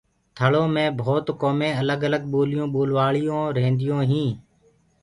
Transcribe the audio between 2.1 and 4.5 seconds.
ٻوليون ٻولوآݪآ ريهندآئين